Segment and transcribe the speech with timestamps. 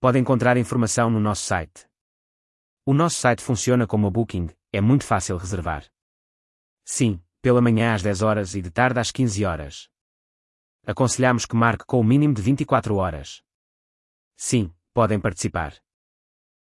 [0.00, 1.86] Pode encontrar informação no nosso site.
[2.86, 5.84] O nosso site funciona como a Booking, é muito fácil reservar.
[6.82, 9.90] Sim, pela manhã às 10 horas e de tarde às 15 horas.
[10.86, 13.42] Aconselhamos que marque com o mínimo de 24 horas.
[14.38, 15.74] Sim, podem participar.